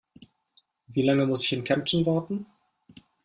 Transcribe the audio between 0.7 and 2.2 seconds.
Wie lange muss ich in Kempten